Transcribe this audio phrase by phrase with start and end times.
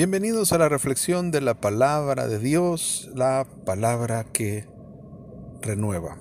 [0.00, 4.64] Bienvenidos a la reflexión de la palabra de Dios, la palabra que
[5.60, 6.16] renueva.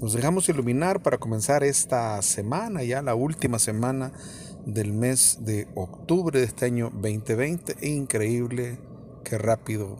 [0.00, 4.12] Nos dejamos iluminar para comenzar esta semana, ya la última semana
[4.64, 7.86] del mes de octubre de este año 2020.
[7.86, 8.78] Increíble
[9.24, 9.98] qué rápido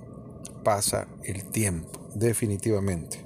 [0.64, 3.22] pasa el tiempo, definitivamente.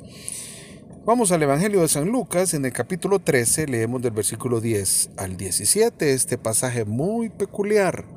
[1.04, 5.36] Vamos al Evangelio de San Lucas, en el capítulo 13 leemos del versículo 10 al
[5.36, 8.13] 17 este pasaje muy peculiar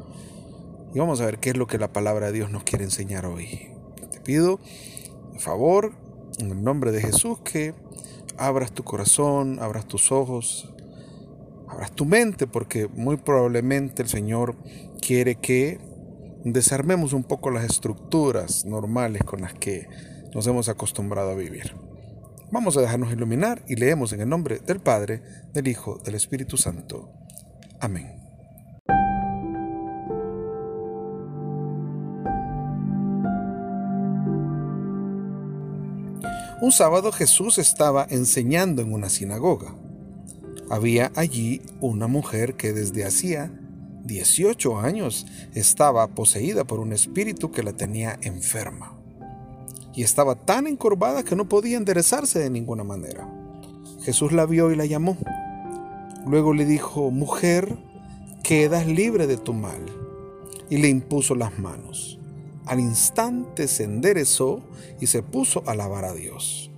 [0.97, 3.27] y vamos a ver qué es lo que la palabra de Dios nos quiere enseñar
[3.27, 3.69] hoy.
[4.11, 4.59] Te pido,
[5.31, 5.93] por favor,
[6.39, 7.75] en el nombre de Jesús, que
[8.35, 10.73] abras tu corazón, abras tus ojos,
[11.67, 14.55] abras tu mente, porque muy probablemente el Señor
[14.99, 15.79] quiere que
[16.43, 19.87] desarmemos un poco las estructuras normales con las que
[20.34, 21.76] nos hemos acostumbrado a vivir.
[22.51, 25.21] Vamos a dejarnos iluminar y leemos en el nombre del Padre,
[25.54, 27.11] del Hijo, del Espíritu Santo.
[27.79, 28.26] Amén.
[36.60, 39.76] Un sábado Jesús estaba enseñando en una sinagoga.
[40.72, 43.52] Había allí una mujer que desde hacía
[44.05, 48.98] 18 años estaba poseída por un espíritu que la tenía enferma.
[49.94, 53.30] Y estaba tan encorvada que no podía enderezarse de ninguna manera.
[54.02, 55.16] Jesús la vio y la llamó.
[56.26, 57.78] Luego le dijo, mujer,
[58.41, 59.85] quedas libre de tu mal.
[60.72, 62.18] Y le impuso las manos.
[62.68, 64.62] Al instante se enderezó
[65.00, 66.69] y se puso a alabar a Dios.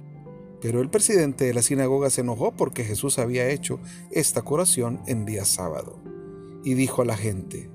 [0.62, 3.80] Pero el presidente de la sinagoga se enojó porque Jesús había hecho
[4.12, 6.00] esta curación en día sábado.
[6.64, 7.70] Y dijo a la gente,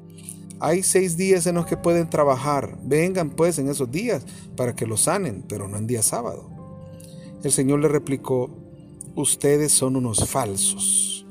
[0.60, 4.24] hay seis días en los que pueden trabajar, vengan pues en esos días
[4.56, 6.50] para que los sanen, pero no en día sábado.
[7.42, 8.50] El Señor le replicó,
[9.16, 11.26] ustedes son unos falsos.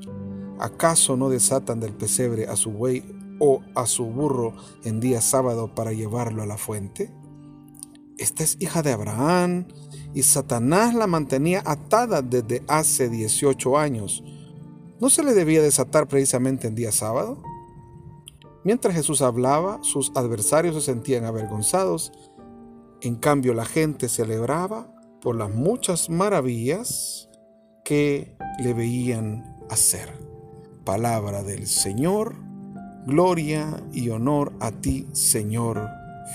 [0.59, 3.03] ¿Acaso no desatan del pesebre a su buey
[3.45, 4.53] o a su burro
[4.85, 7.11] en día sábado para llevarlo a la fuente?
[8.17, 9.67] Esta es hija de Abraham
[10.13, 14.23] y Satanás la mantenía atada desde hace 18 años.
[15.01, 17.43] ¿No se le debía desatar precisamente en día sábado?
[18.63, 22.13] Mientras Jesús hablaba, sus adversarios se sentían avergonzados.
[23.01, 27.27] En cambio, la gente celebraba por las muchas maravillas
[27.83, 30.17] que le veían hacer.
[30.85, 32.52] Palabra del Señor
[33.05, 35.89] Gloria y honor a ti, Señor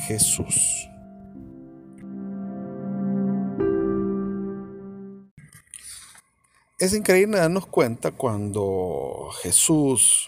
[0.06, 0.88] Jesús.
[6.78, 10.26] Es increíble darnos cuenta cuando Jesús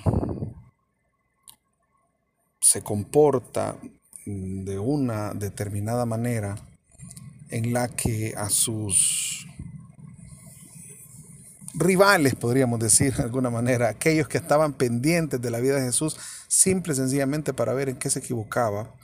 [2.59, 3.77] se comporta
[4.25, 6.57] de una determinada manera
[7.51, 9.47] en la que a sus
[11.81, 16.17] rivales, podríamos decir de alguna manera, aquellos que estaban pendientes de la vida de Jesús,
[16.49, 18.95] simple y sencillamente para ver en qué se equivocaba,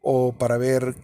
[0.00, 0.96] o para ver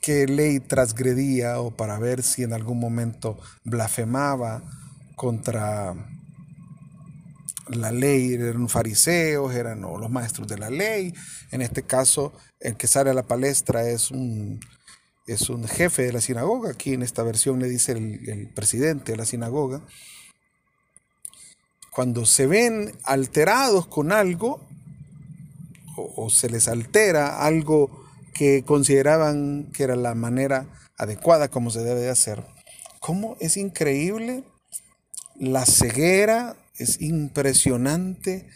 [0.00, 4.62] qué ley transgredía, o para ver si en algún momento blasfemaba
[5.16, 5.94] contra
[7.68, 11.14] la ley, eran fariseos, eran los maestros de la ley.
[11.50, 14.60] En este caso, el que sale a la palestra es un,
[15.26, 16.70] es un jefe de la sinagoga.
[16.70, 19.82] Aquí en esta versión le dice el, el presidente de la sinagoga
[21.92, 24.66] cuando se ven alterados con algo
[25.94, 30.66] o, se les altera algo que consideraban que era la manera
[30.96, 32.44] adecuada como se debe de hacer.
[32.98, 34.42] ¿Cómo es increíble
[35.36, 36.56] la ceguera?
[36.78, 38.48] Es impresionante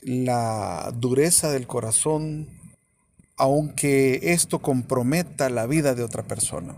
[0.00, 2.48] la dureza del corazón,
[3.36, 6.74] aunque esto comprometa la vida de otra persona.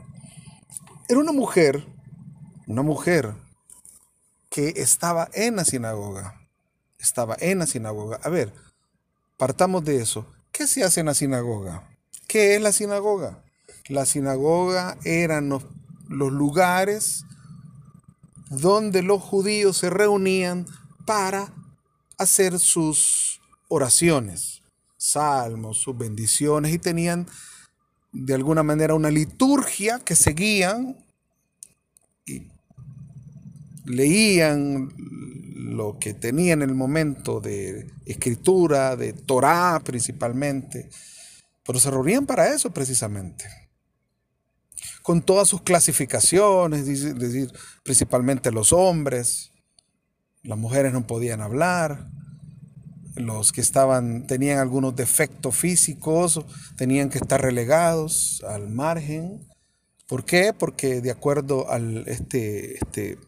[1.09, 1.87] Era una mujer,
[2.67, 3.35] una mujer
[4.67, 6.49] estaba en la sinagoga.
[6.99, 8.21] Estaba en la sinagoga.
[8.23, 8.53] A ver,
[9.37, 10.27] partamos de eso.
[10.53, 11.89] ¿Qué se hace en la sinagoga?
[12.27, 13.43] ¿Qué es la sinagoga?
[13.89, 15.65] La sinagoga eran los,
[16.09, 17.25] lugares
[18.51, 20.67] donde los judíos se reunían
[21.07, 21.53] para
[22.19, 24.63] hacer sus oraciones,
[24.97, 27.27] salmos, sus bendiciones y tenían
[28.13, 30.97] de alguna manera una liturgia que seguían
[32.27, 32.49] y
[33.89, 34.89] leían
[35.55, 40.89] lo que tenían en el momento de escritura, de Torah principalmente,
[41.65, 43.45] pero se reunían para eso precisamente.
[45.03, 47.51] Con todas sus clasificaciones, es decir,
[47.83, 49.53] principalmente los hombres,
[50.43, 52.09] las mujeres no podían hablar,
[53.17, 56.41] los que estaban, tenían algunos defectos físicos,
[56.77, 59.47] tenían que estar relegados al margen.
[60.07, 60.53] ¿Por qué?
[60.57, 63.19] Porque de acuerdo al este, este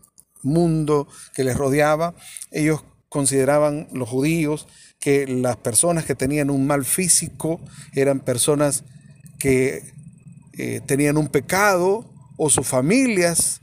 [0.43, 2.15] mundo que les rodeaba,
[2.51, 4.67] ellos consideraban los judíos
[4.99, 7.61] que las personas que tenían un mal físico
[7.95, 8.85] eran personas
[9.39, 9.93] que
[10.59, 12.05] eh, tenían un pecado
[12.37, 13.61] o sus familias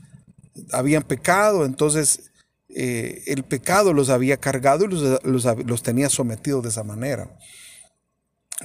[0.72, 2.30] habían pecado, entonces
[2.68, 7.38] eh, el pecado los había cargado y los, tenía sometidos de esa manera.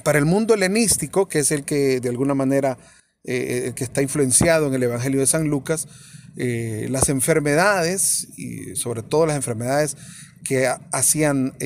[0.02, 2.78] Para el mundo helenístico, que es el que de alguna manera
[3.24, 5.88] eh, que está influenciado en el Evangelio de San Lucas,
[6.36, 9.96] las enfermedades, y sobre todo las enfermedades
[10.42, 11.56] que hacían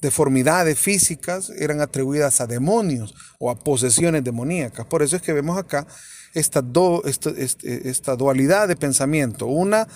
[0.00, 4.84] deformidades físicas eran atribuidas a demonios o a posesiones demoníacas.
[4.86, 5.86] Por eso es que vemos acá
[6.34, 6.62] esta,
[7.06, 9.46] este, esta, dualidad de pensamiento.
[9.46, 9.88] Una,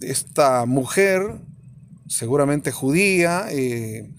[0.00, 1.40] esta mujer,
[2.08, 4.10] seguramente judía, eh,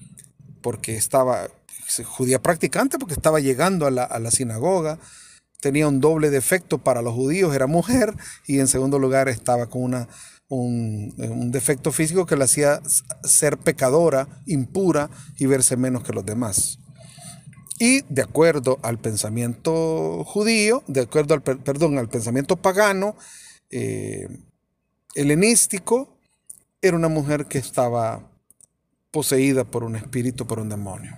[0.62, 1.50] porque estaba,
[2.06, 5.00] judía practicante, porque estaba llegando a la, a la sinagoga,
[5.60, 8.16] tenía un doble defecto para los judíos, era mujer,
[8.48, 10.08] y en segundo lugar estaba con una
[10.54, 12.82] un, defecto físico que la hacía
[13.24, 16.80] ser pecadora, impura y verse menos que los demás.
[17.80, 23.16] Y de acuerdo al pensamiento judío, de acuerdo al, perdón, al pensamiento pagano,
[23.72, 24.28] eh,
[25.16, 26.18] helenístico,
[26.82, 28.30] era una mujer que estaba
[29.12, 31.18] poseída por un espíritu, por un demonio.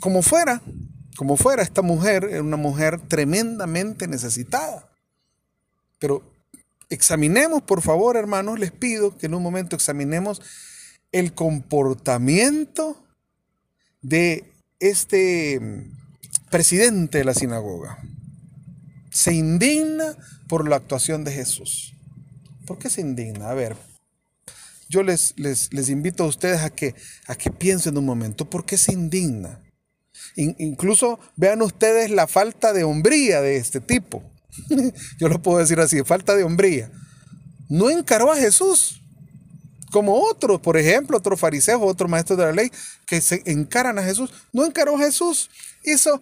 [0.00, 0.62] Como fuera,
[1.16, 4.88] como fuera, esta mujer era una mujer tremendamente necesitada.
[5.98, 6.22] Pero
[6.90, 10.40] Examinemos, por favor, hermanos, les pido que en un momento examinemos
[11.12, 13.04] el comportamiento
[14.00, 14.50] de
[14.80, 17.98] este mm, presidente de la sinagoga.
[19.10, 20.16] Se indigna
[20.48, 21.94] por la actuación de Jesús.
[22.66, 23.50] ¿Por qué se indigna?
[23.50, 23.76] A ver,
[24.88, 26.94] yo les, les, invito a ustedes a que,
[27.26, 28.48] a que piensen un momento.
[28.48, 29.60] ¿Por qué se indigna?
[30.38, 34.22] Incluso vean ustedes la falta de hombría de este tipo.
[35.18, 36.90] Yo lo puedo decir así, falta de hombría.
[37.68, 39.02] No encaró a Jesús
[39.90, 42.70] como otros, por ejemplo, otros fariseos, otros maestros de la ley
[43.06, 44.30] que se encaran a Jesús.
[44.52, 45.50] No encaró a Jesús.
[45.84, 46.20] Hizo,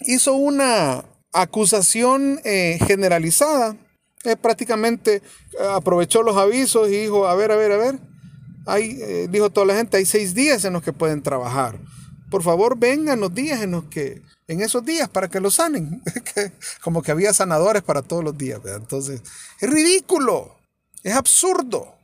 [0.00, 3.76] hizo una acusación eh, generalizada.
[4.24, 5.22] Eh, prácticamente eh,
[5.70, 7.98] aprovechó los avisos y dijo, a ver, a ver, a ver.
[9.30, 11.78] Dijo toda la gente, hay seis días en los que pueden trabajar.
[12.30, 16.02] Por favor, vengan los días en los que en esos días para que lo sanen.
[16.82, 18.60] Como que había sanadores para todos los días.
[18.64, 19.22] Entonces,
[19.60, 20.56] es ridículo,
[21.02, 21.94] es absurdo.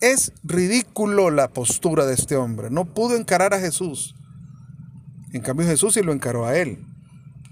[0.00, 2.70] Es ridículo la postura de este hombre.
[2.70, 4.14] No pudo encarar a Jesús.
[5.32, 6.84] En cambio Jesús sí lo encaró a él.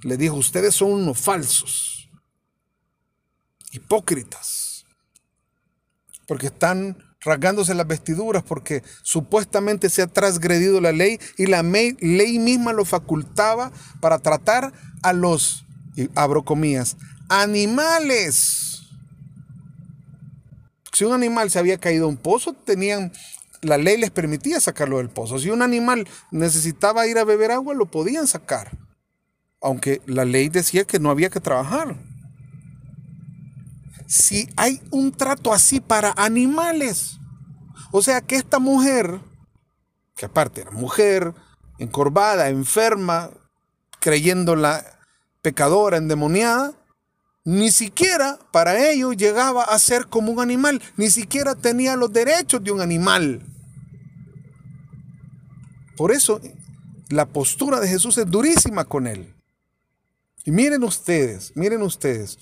[0.02, 2.08] Le dijo, ustedes son unos falsos,
[3.72, 4.84] hipócritas,
[6.28, 6.96] porque están
[7.26, 12.84] rasgándose las vestiduras porque supuestamente se ha transgredido la ley y la ley misma lo
[12.84, 15.66] facultaba para tratar a los,
[16.14, 16.96] abro comillas,
[17.28, 18.82] animales.
[20.92, 23.12] Si un animal se había caído a un pozo, tenían,
[23.60, 25.38] la ley les permitía sacarlo del pozo.
[25.38, 28.78] Si un animal necesitaba ir a beber agua, lo podían sacar.
[29.60, 31.96] Aunque la ley decía que no había que trabajar
[34.06, 37.18] si hay un trato así para animales?
[37.92, 39.20] O sea que esta mujer,
[40.16, 41.34] que aparte era mujer,
[41.78, 43.30] encorvada, enferma,
[44.00, 44.84] creyéndola
[45.42, 46.72] pecadora, endemoniada,
[47.44, 52.62] ni siquiera para ello llegaba a ser como un animal, ni siquiera tenía los derechos
[52.64, 53.46] de un animal.
[55.96, 56.40] Por eso
[57.08, 59.34] la postura de Jesús es durísima con él.
[60.44, 62.38] Y miren ustedes, miren ustedes,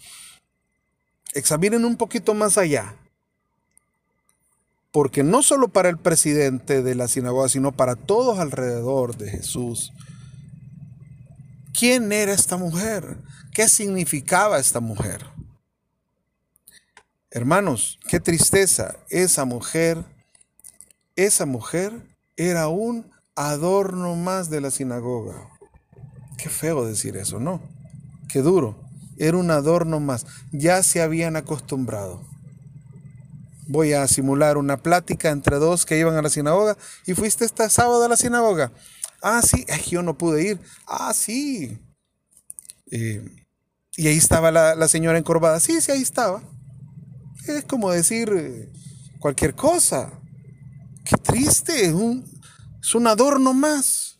[1.34, 2.96] examinen un poquito más allá.
[4.92, 9.92] Porque no solo para el presidente de la sinagoga, sino para todos alrededor de Jesús.
[11.76, 13.18] ¿Quién era esta mujer?
[13.52, 15.26] ¿Qué significaba esta mujer?
[17.30, 18.94] Hermanos, qué tristeza.
[19.10, 20.04] Esa mujer,
[21.16, 21.92] esa mujer
[22.36, 25.48] era un adorno más de la sinagoga.
[26.38, 27.60] Qué feo decir eso, ¿no?
[28.28, 28.83] Qué duro
[29.18, 30.26] era un adorno más.
[30.52, 32.22] Ya se habían acostumbrado.
[33.66, 36.76] Voy a simular una plática entre dos que iban a la sinagoga.
[37.06, 38.72] ¿Y fuiste este sábado a la sinagoga?
[39.22, 40.60] Ah, sí, yo no pude ir.
[40.86, 41.78] Ah, sí.
[42.90, 43.24] Eh,
[43.96, 45.60] y ahí estaba la, señora encorvada.
[45.60, 46.42] Sí, sí, ahí estaba.
[47.46, 48.70] Es como decir eh,
[49.18, 50.12] cualquier cosa.
[51.04, 52.24] Qué triste, un,
[52.82, 54.18] es un adorno más.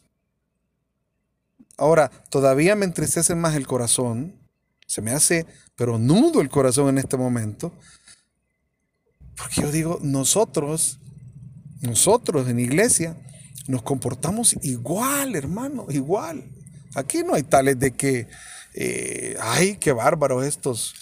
[1.76, 4.43] Ahora, todavía me entristece más el corazón
[4.94, 7.72] se me hace, pero nudo el corazón en este momento.
[9.36, 11.00] Porque yo digo, nosotros,
[11.80, 13.16] nosotros en iglesia,
[13.66, 16.48] nos comportamos igual, hermano, igual.
[16.94, 18.28] Aquí no hay tales de que,
[18.74, 20.94] eh, ay, qué bárbaros estos,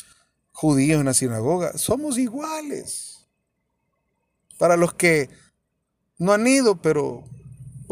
[0.52, 3.26] judíos en la sinagoga, somos iguales.
[4.56, 5.28] Para los que
[6.16, 7.24] no han ido, pero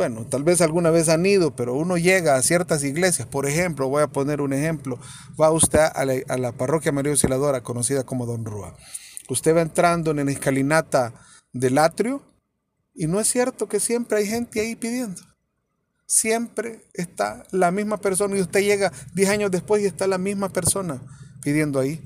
[0.00, 3.86] bueno, tal vez alguna vez han ido, pero uno llega a ciertas iglesias, por ejemplo,
[3.86, 4.98] voy a poner un ejemplo,
[5.38, 8.74] va usted a la, parroquia María Auxiliadora, conocida como Don Rúa.
[9.28, 11.12] Usted va entrando en la escalinata
[11.52, 12.22] del atrio
[12.94, 15.20] y no es cierto que siempre hay gente ahí pidiendo.
[16.06, 20.48] Siempre está la misma persona y usted llega 10 años después y está la misma
[20.48, 21.02] persona
[21.42, 22.00] pidiendo ahí.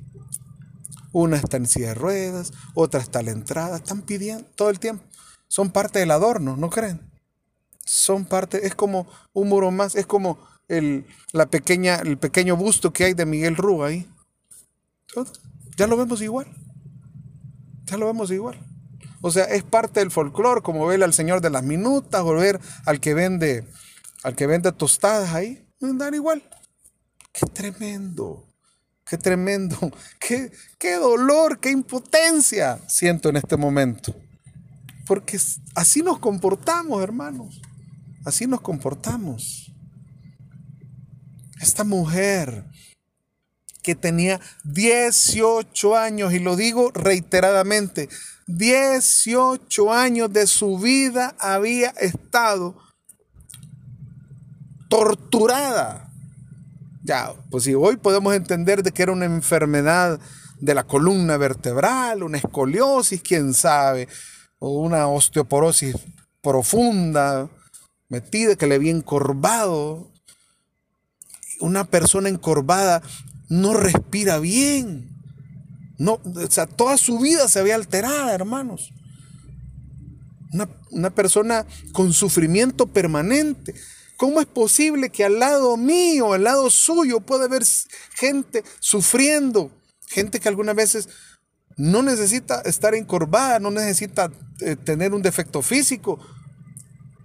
[1.13, 4.81] Una está en silla de ruedas, otra está a la entrada, están pidiendo todo el
[4.81, 5.05] tiempo.
[5.47, 7.14] Son parte del adorno, ¿no creen?
[7.85, 10.39] Son parte, es como un muro más, es como
[10.69, 14.09] el, la pequeña, el pequeño busto que hay de Miguel Rúa ahí.
[15.77, 16.47] Ya lo vemos igual.
[17.85, 18.59] Ya lo vemos igual.
[19.21, 22.61] O sea, es parte del folclore, como ver al señor de las minutas o ver
[22.85, 23.67] al que vende,
[24.23, 25.67] al que vende tostadas ahí.
[25.81, 26.43] Dan igual.
[27.33, 28.47] Qué tremendo.
[29.07, 29.77] Qué tremendo.
[30.21, 34.15] Qué, qué dolor, qué impotencia siento en este momento.
[35.07, 35.39] Porque
[35.75, 37.61] así nos comportamos, hermanos.
[38.25, 39.73] Así nos comportamos.
[41.61, 42.65] Esta mujer
[43.83, 48.09] que tenía 18 años, y lo digo reiteradamente,
[48.47, 52.77] 18 años de su vida había estado
[54.89, 56.11] torturada.
[57.03, 60.19] Ya, pues si hoy podemos entender de que era una enfermedad
[60.61, 64.09] de la columna vertebral, una escoliosis, quién sabe,
[64.59, 65.97] o una osteoporosis
[66.41, 67.51] profunda,
[68.09, 70.11] metida, que le había encorvado.
[71.61, 73.03] Una persona encorvada
[73.49, 75.11] no respira bien.
[75.99, 78.91] No, o sea, toda su vida se ve alterada, hermanos.
[80.53, 83.75] Una, una, persona con sufrimiento permanente.
[84.17, 87.63] ¿Cómo es posible que al lado mío, al lado suyo, puede haber
[88.15, 89.71] gente sufriendo?
[90.09, 91.09] Gente que algunas veces
[91.77, 94.31] no necesita estar encorvada, no necesita
[94.61, 96.19] eh, tener un defecto físico,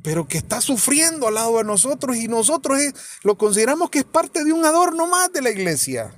[0.02, 2.80] pero que está sufriendo al lado de nosotros y nosotros
[3.24, 6.14] lo consideramos que es parte de un adorno más de la iglesia.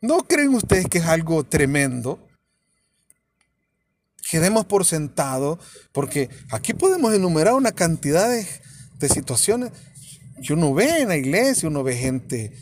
[0.00, 2.20] ¿No creen ustedes que es algo tremendo?
[4.30, 5.58] Quedemos por sentado,
[5.92, 9.72] porque aquí podemos enumerar una cantidad de, situaciones
[10.44, 12.52] que uno ve en la iglesia, uno ve gente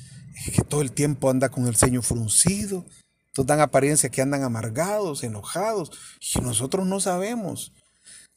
[0.52, 2.84] que todo el tiempo anda con el ceño fruncido,
[3.32, 5.90] todos dan apariencia que andan amargados, enojados,
[6.34, 7.72] y nosotros no sabemos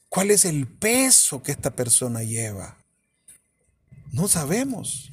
[0.08, 2.78] cuál es el peso que esta persona lleva.
[4.12, 5.10] No sabemos.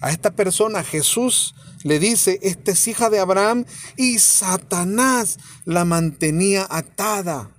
[0.00, 3.64] A esta persona Jesús le dice, esta es hija de Abraham
[3.96, 7.50] y Satanás la mantenía atada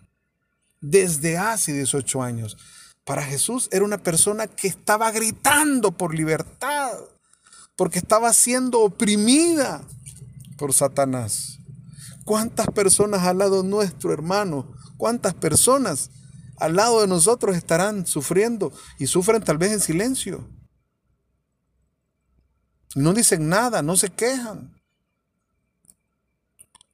[0.82, 2.58] desde hace 18 años.
[3.06, 6.92] Para Jesús era una persona que estaba gritando por libertad,
[7.75, 9.82] porque estaba siendo oprimida
[10.58, 11.60] por Satanás.
[12.24, 14.74] ¿Cuántas personas al lado nuestro, hermano?
[14.98, 16.12] ¿Cuántas personas
[16.63, 20.50] al lado de nosotros estarán sufriendo y sufren tal vez en silencio?
[22.96, 24.74] No dicen nada, no se quejan.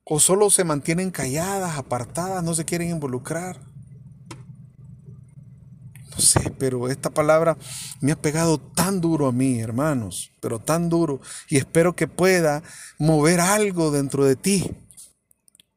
[0.03, 3.61] O solo se mantienen calladas, apartadas, no se quieren involucrar.
[6.09, 7.55] No sé, pero esta palabra
[8.01, 11.21] me ha pegado tan duro a mí, hermanos, pero tan duro.
[11.47, 12.63] Y espero que pueda
[12.97, 14.67] mover algo dentro de ti.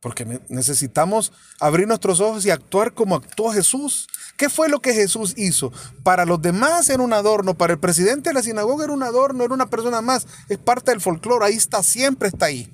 [0.02, 4.08] Porque necesitamos abrir nuestros ojos y actuar como actuó Jesús.
[4.36, 5.72] ¿Qué fue lo que Jesús hizo?
[6.02, 9.44] Para los demás era un adorno, para el presidente de la sinagoga era un adorno,
[9.44, 12.68] era una persona más, es parte del folclore, ahí está, siempre está ahí.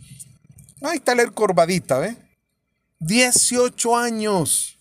[0.80, 2.16] Ahí está el corvadita, ¿ve?
[3.00, 4.78] 18 años.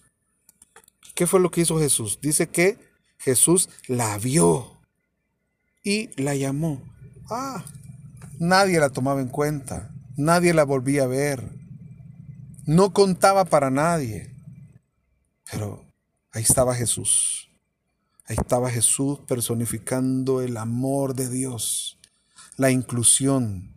[1.16, 2.20] ¿Qué fue lo que hizo Jesús?
[2.22, 2.78] Dice que
[3.18, 4.80] Jesús la vio
[5.84, 6.82] y la llamó.
[7.30, 7.66] Ah,
[8.40, 11.57] nadie la tomaba en cuenta, nadie la volvía a ver,
[12.68, 14.32] no contaba para nadie.
[15.52, 15.88] Pero
[16.38, 17.50] Ahí estaba Jesús.
[18.28, 21.98] Ahí estaba Jesús personificando el amor de Dios,
[22.58, 23.76] la inclusión,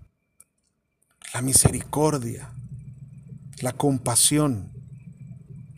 [1.32, 2.52] la misericordia,
[3.62, 4.72] la compasión.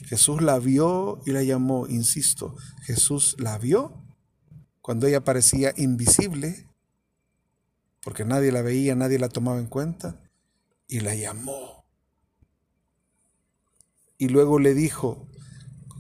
[0.07, 4.03] Jesús la vio y la llamó, insisto, Jesús la vio
[4.81, 6.67] cuando ella parecía invisible,
[8.03, 10.19] porque nadie la veía, nadie la tomaba en cuenta,
[10.89, 11.82] y la llamó.
[14.23, 15.27] Y luego le dijo,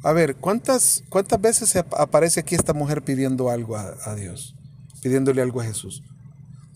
[0.05, 4.55] a ver, ¿cuántas, cuántas veces aparece aquí esta mujer pidiendo algo a, Dios?
[5.03, 6.05] Pidiéndole algo a Jesús.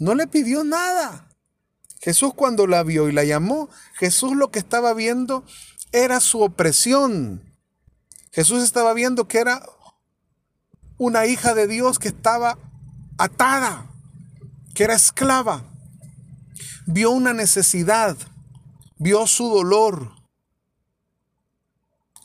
[0.01, 1.29] No le pidió nada.
[2.01, 5.45] Jesús cuando la vio y la llamó, Jesús lo que estaba viendo
[5.93, 7.45] era su opresión.
[8.33, 9.65] Jesús estaba viendo que era
[10.99, 12.59] una hija de Dios que estaba
[13.19, 13.87] atada,
[14.75, 15.63] que era esclava.
[16.87, 18.17] vio una necesidad,
[18.99, 20.16] vio su dolor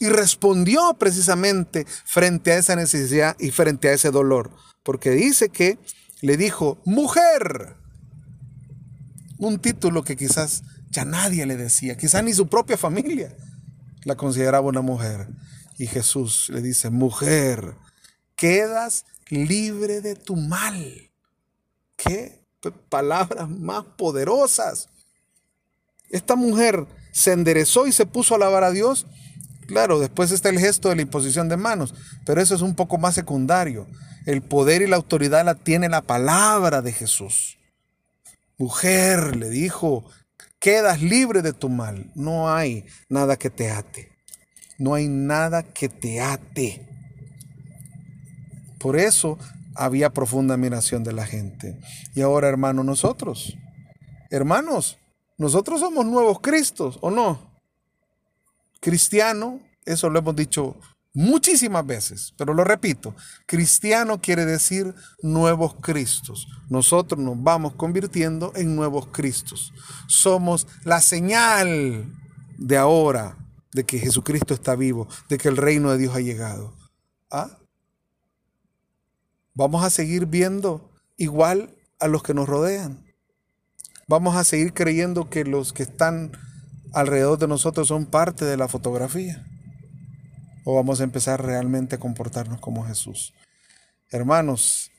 [0.02, 4.52] y respondió precisamente frente a esa necesidad y frente a ese dolor.
[4.82, 5.78] Porque dice que
[6.22, 7.76] le dijo, mujer.
[9.38, 13.36] Un título que quizás ya nadie le decía, quizás ni su propia familia
[14.04, 15.28] la consideraba una mujer.
[15.78, 17.76] Y Jesús le dice, mujer,
[18.36, 21.12] quedas libre de tu mal.
[21.96, 22.44] Qué
[22.90, 24.90] palabras más poderosas.
[26.10, 29.06] Esta mujer se enderezó y se puso a alabar a Dios
[29.72, 32.98] Claro, después está el gesto de la imposición de manos, pero eso es un poco
[32.98, 33.88] más secundario.
[34.26, 37.58] El poder y la autoridad la tiene la palabra de Jesús.
[38.58, 40.04] Mujer, le dijo,
[40.60, 42.12] quedas libre de tu mal.
[42.16, 44.12] No hay nada que te ate.
[44.78, 46.86] No hay nada que te ate.
[48.78, 49.40] Por eso
[49.74, 51.80] había profunda admiración de la gente.
[52.14, 53.56] Y ahora, hermano, nosotros,
[54.30, 54.98] hermanos,
[55.38, 57.51] nosotros somos nuevos Cristos, ¿o no?
[58.82, 60.76] Cristiano, eso lo hemos dicho
[61.14, 66.48] muchísimas veces, pero lo repito, cristiano quiere decir nuevos Cristos.
[66.68, 69.72] Nosotros nos vamos convirtiendo en nuevos Cristos.
[70.08, 72.12] Somos la señal
[72.58, 73.38] de ahora
[73.72, 76.76] de que Jesucristo está vivo, de que el reino de Dios ha llegado.
[77.30, 77.60] ¿Ah?
[79.54, 83.06] Vamos a seguir viendo igual a los que nos rodean.
[84.08, 86.32] Vamos a seguir creyendo que los que están
[86.94, 89.46] alrededor de nosotros son parte de la fotografía?
[90.64, 93.34] ¿O vamos a empezar realmente a comportarnos como Jesús?
[94.10, 94.92] Hermanos,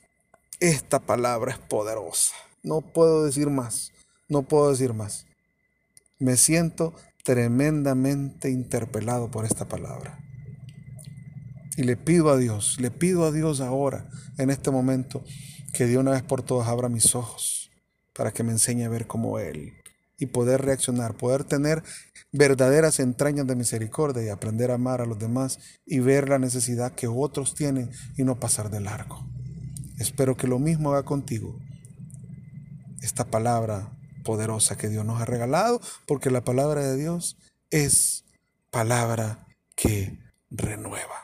[0.59, 2.33] esta palabra es poderosa.
[2.63, 3.91] No puedo decir más.
[4.27, 5.25] No puedo decir más.
[6.19, 10.19] Me siento tremendamente interpelado por esta palabra.
[11.75, 15.23] Y le pido a Dios, le pido a Dios ahora, en este momento,
[15.73, 17.71] que de una vez por todas abra mis ojos
[18.13, 19.73] para que me enseñe a ver como Él
[20.23, 21.83] y poder reaccionar, poder tener
[22.31, 26.93] verdaderas entrañas de misericordia y aprender a amar a los demás y ver la necesidad
[26.93, 29.27] que otros tienen y no pasar de largo.
[29.99, 31.59] Espero que lo mismo haga contigo.
[33.01, 33.91] Esta palabra
[34.23, 37.37] poderosa que Dios nos ha regalado, porque la palabra de Dios
[37.69, 38.23] es
[38.71, 41.22] palabra que renueva.